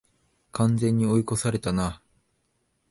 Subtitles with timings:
[0.53, 2.01] 完全に追い越されたな